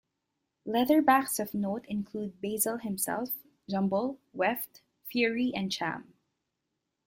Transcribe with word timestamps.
Leatherbacks 0.65 1.39
of 1.39 1.53
note 1.53 1.85
include 1.85 2.41
Bazil 2.41 2.77
himself, 2.77 3.29
Jumble, 3.69 4.17
Weft, 4.33 4.81
Fury, 5.03 5.51
and 5.53 5.71
Cham. 5.71 6.15